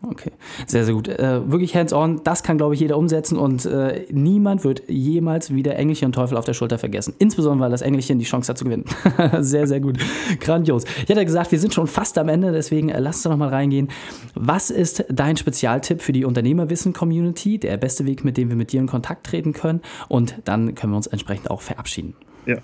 Okay, 0.08 0.32
sehr, 0.68 0.86
sehr 0.86 0.94
gut. 0.94 1.08
Äh, 1.08 1.50
wirklich 1.50 1.76
hands-on, 1.76 2.22
das 2.24 2.44
kann, 2.44 2.58
glaube 2.58 2.76
ich, 2.76 2.80
jeder 2.80 2.98
umsetzen 2.98 3.38
und 3.38 3.66
äh, 3.66 4.06
niemand 4.12 4.64
wird 4.64 4.84
jemals 4.88 5.54
wieder 5.54 5.76
Engelchen 5.78 6.08
und 6.08 6.12
Teufel 6.14 6.38
auf 6.38 6.46
der 6.46 6.54
Schulter 6.54 6.78
vergessen. 6.78 7.16
Insbesondere, 7.18 7.66
weil 7.66 7.72
das 7.72 7.82
Engelchen 7.82 8.20
die 8.20 8.26
Chance 8.26 8.50
hat 8.50 8.58
zu 8.58 8.66
gewinnen. 8.66 8.86
sehr, 9.40 9.66
sehr 9.66 9.80
gut. 9.80 9.98
Grandios. 10.40 10.84
Ich 11.04 11.10
hatte 11.10 11.26
gesagt, 11.26 11.52
wir 11.52 11.60
sind 11.60 11.74
schon 11.74 11.88
fast 11.88 12.18
am 12.20 12.30
Ende, 12.30 12.52
deswegen 12.52 12.90
äh, 12.90 13.00
lass 13.00 13.18
uns 13.18 13.26
noch 13.26 13.38
mal 13.38 13.50
reingehen. 13.50 13.88
Was 14.36 14.70
ist 14.70 15.06
dein 15.10 15.38
Spezialtipp 15.38 16.02
für 16.02 16.12
die 16.12 16.26
Unternehmerwissen-Community? 16.26 17.58
Der 17.58 17.78
beste 17.78 18.06
Weg, 18.06 18.24
mit 18.24 18.38
dem 18.38 18.50
wir 18.50 18.56
mit 18.56 18.72
dir 18.72 18.82
in 18.82 18.88
Kontakt 18.88 19.26
treten 19.26 19.54
können 19.54 19.82
und 20.08 20.36
dann 20.46 20.76
können 20.76 20.94
wir 20.94 20.98
uns 20.98 21.08
entsprechend 21.08 21.50
auch 21.50 21.62
verabschieden. 21.62 22.14
Ja, 22.46 22.58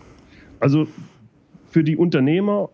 also 0.59 0.85
für 1.71 1.83
die 1.83 1.97
Unternehmer 1.97 2.69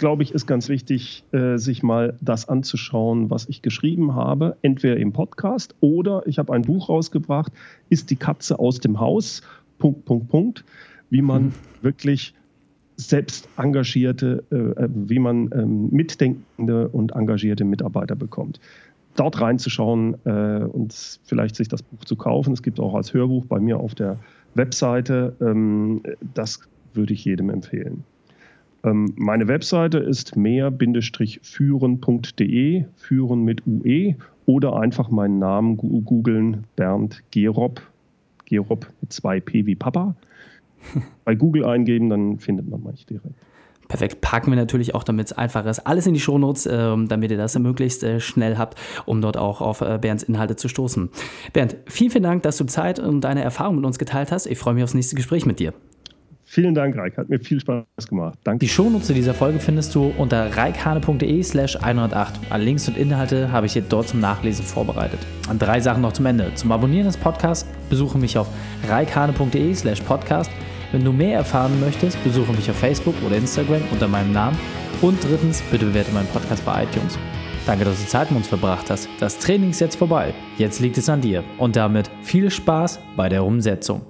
glaube 0.00 0.22
ich, 0.24 0.32
ist 0.32 0.46
ganz 0.46 0.68
wichtig, 0.68 1.24
äh, 1.30 1.58
sich 1.58 1.84
mal 1.84 2.16
das 2.20 2.48
anzuschauen, 2.48 3.30
was 3.30 3.48
ich 3.48 3.62
geschrieben 3.62 4.14
habe, 4.14 4.56
entweder 4.62 4.96
im 4.96 5.12
Podcast 5.12 5.76
oder 5.80 6.22
ich 6.26 6.38
habe 6.38 6.52
ein 6.52 6.62
Buch 6.62 6.88
rausgebracht, 6.88 7.52
ist 7.90 8.10
die 8.10 8.16
Katze 8.16 8.58
aus 8.58 8.80
dem 8.80 8.98
Haus, 8.98 9.42
Punkt, 9.78 10.06
Punkt, 10.06 10.28
Punkt, 10.28 10.64
wie 11.10 11.22
man 11.22 11.44
mhm. 11.44 11.52
wirklich 11.82 12.34
selbst 12.96 13.48
engagierte, 13.56 14.42
äh, 14.50 14.56
äh, 14.56 14.88
wie 14.92 15.18
man 15.18 15.50
ähm, 15.52 15.90
mitdenkende 15.90 16.88
und 16.88 17.12
engagierte 17.12 17.64
Mitarbeiter 17.64 18.16
bekommt. 18.16 18.58
Dort 19.16 19.40
reinzuschauen 19.40 20.14
äh, 20.24 20.64
und 20.64 21.20
vielleicht 21.24 21.56
sich 21.56 21.68
das 21.68 21.82
Buch 21.82 22.04
zu 22.04 22.16
kaufen. 22.16 22.54
Es 22.54 22.62
gibt 22.62 22.80
auch 22.80 22.94
als 22.94 23.12
Hörbuch 23.12 23.44
bei 23.44 23.60
mir 23.60 23.78
auf 23.78 23.94
der 23.94 24.18
Webseite. 24.54 25.36
Ähm, 25.42 26.02
das 26.34 26.60
würde 26.94 27.12
ich 27.12 27.24
jedem 27.24 27.50
empfehlen. 27.50 28.04
Ähm, 28.84 29.12
meine 29.16 29.48
Webseite 29.48 29.98
ist 29.98 30.36
mehr-führen.de, 30.36 32.84
führen 32.96 33.44
mit 33.44 33.66
UE 33.66 34.14
oder 34.46 34.76
einfach 34.76 35.10
meinen 35.10 35.38
Namen 35.38 35.76
googeln, 35.76 36.64
Bernd 36.76 37.22
Gerob, 37.30 37.82
Gerob 38.46 38.90
mit 39.00 39.12
zwei 39.12 39.40
P 39.40 39.66
wie 39.66 39.74
Papa. 39.74 40.14
Bei 41.24 41.34
Google 41.34 41.66
eingeben, 41.66 42.08
dann 42.10 42.38
findet 42.38 42.68
man 42.68 42.84
mich 42.84 43.06
direkt. 43.06 43.34
Perfekt. 43.90 44.20
Packen 44.20 44.52
wir 44.52 44.56
natürlich 44.56 44.94
auch, 44.94 45.02
damit 45.02 45.26
es 45.26 45.32
einfach 45.32 45.66
ist, 45.66 45.80
alles 45.80 46.06
in 46.06 46.14
die 46.14 46.20
Shownotes, 46.20 46.64
äh, 46.66 46.96
damit 47.08 47.32
ihr 47.32 47.36
das 47.36 47.58
möglichst 47.58 48.04
äh, 48.04 48.20
schnell 48.20 48.56
habt, 48.56 48.78
um 49.04 49.20
dort 49.20 49.36
auch 49.36 49.60
auf 49.60 49.80
äh, 49.80 49.98
Bernds 50.00 50.22
Inhalte 50.22 50.54
zu 50.54 50.68
stoßen. 50.68 51.10
Bernd, 51.52 51.76
vielen, 51.86 52.12
vielen 52.12 52.22
Dank, 52.22 52.44
dass 52.44 52.56
du 52.56 52.64
Zeit 52.66 53.00
und 53.00 53.22
deine 53.22 53.42
Erfahrung 53.42 53.76
mit 53.76 53.84
uns 53.84 53.98
geteilt 53.98 54.30
hast. 54.30 54.46
Ich 54.46 54.58
freue 54.58 54.74
mich 54.74 54.84
aufs 54.84 54.94
nächste 54.94 55.16
Gespräch 55.16 55.44
mit 55.44 55.58
dir. 55.58 55.74
Vielen 56.52 56.74
Dank, 56.74 56.96
Reik. 56.96 57.16
Hat 57.16 57.28
mir 57.28 57.38
viel 57.38 57.60
Spaß 57.60 57.84
gemacht. 58.08 58.36
Danke. 58.42 58.58
Die 58.58 58.68
Shownotes 58.68 59.06
dieser 59.06 59.34
Folge 59.34 59.60
findest 59.60 59.94
du 59.94 60.12
unter 60.18 60.56
reikhane.de 60.56 61.42
slash 61.44 61.76
108. 61.76 62.40
Alle 62.50 62.64
Links 62.64 62.88
und 62.88 62.96
Inhalte 62.96 63.52
habe 63.52 63.66
ich 63.66 63.74
dir 63.74 63.82
dort 63.88 64.08
zum 64.08 64.18
Nachlesen 64.18 64.64
vorbereitet. 64.64 65.20
Und 65.48 65.62
drei 65.62 65.78
Sachen 65.78 66.02
noch 66.02 66.12
zum 66.12 66.26
Ende. 66.26 66.52
Zum 66.56 66.72
Abonnieren 66.72 67.06
des 67.06 67.16
Podcasts 67.16 67.70
besuche 67.88 68.18
mich 68.18 68.36
auf 68.36 68.48
reikhane.de 68.88 69.72
slash 69.76 70.00
podcast. 70.00 70.50
Wenn 70.90 71.04
du 71.04 71.12
mehr 71.12 71.36
erfahren 71.36 71.78
möchtest, 71.78 72.20
besuche 72.24 72.52
mich 72.52 72.68
auf 72.68 72.76
Facebook 72.76 73.14
oder 73.24 73.36
Instagram 73.36 73.82
unter 73.92 74.08
meinem 74.08 74.32
Namen. 74.32 74.58
Und 75.02 75.22
drittens, 75.22 75.62
bitte 75.70 75.86
bewerte 75.86 76.10
meinen 76.10 76.26
Podcast 76.30 76.64
bei 76.64 76.82
iTunes. 76.82 77.16
Danke, 77.64 77.84
dass 77.84 78.02
du 78.02 78.08
Zeit 78.08 78.28
mit 78.28 78.38
uns 78.38 78.48
verbracht 78.48 78.90
hast. 78.90 79.08
Das 79.20 79.38
Training 79.38 79.70
ist 79.70 79.80
jetzt 79.80 79.94
vorbei. 79.94 80.34
Jetzt 80.58 80.80
liegt 80.80 80.98
es 80.98 81.08
an 81.08 81.20
dir. 81.20 81.44
Und 81.58 81.76
damit 81.76 82.10
viel 82.22 82.50
Spaß 82.50 82.98
bei 83.16 83.28
der 83.28 83.44
Umsetzung. 83.44 84.09